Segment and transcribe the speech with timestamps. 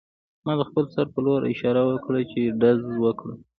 [0.45, 3.33] ما د خپل سر په لور اشاره وکړه چې ډز وکړه